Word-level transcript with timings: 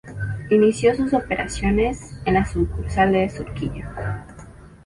Inició 0.49 0.95
sus 0.95 1.13
operaciones 1.13 2.15
en 2.25 2.33
la 2.33 2.43
sucursal 2.43 3.11
de 3.11 3.29
Surquillo. 3.29 3.85